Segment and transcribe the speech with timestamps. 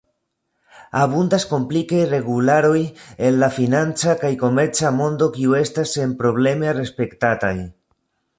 [1.01, 2.79] Abundas komplikaj regularoj
[3.27, 7.55] en la financa kaj komerca mondo kiuj estas senprobleme respektataj.